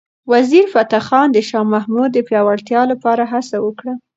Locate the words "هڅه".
3.33-3.57